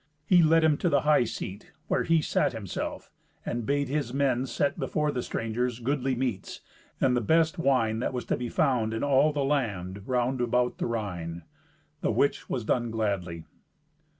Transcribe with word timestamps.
He 0.25 0.41
led 0.41 0.63
him 0.63 0.77
to 0.77 0.89
the 0.89 1.01
highseat 1.01 1.73
where 1.87 2.01
he 2.01 2.23
sat 2.23 2.53
himself, 2.53 3.11
and 3.45 3.67
bade 3.67 3.87
his 3.87 4.11
men 4.15 4.47
set 4.47 4.79
before 4.79 5.11
the 5.11 5.21
strangers 5.21 5.77
goodly 5.77 6.15
meats, 6.15 6.61
and 6.99 7.15
the 7.15 7.21
best 7.21 7.59
wine 7.59 7.99
that 7.99 8.11
was 8.11 8.25
to 8.25 8.35
be 8.35 8.49
found 8.49 8.95
in 8.95 9.03
all 9.03 9.31
the 9.31 9.45
land 9.45 10.07
round 10.07 10.41
about 10.41 10.79
the 10.79 10.87
Rhine; 10.87 11.43
the 12.01 12.11
which 12.11 12.49
was 12.49 12.63
done 12.65 12.89
gladly. 12.89 13.43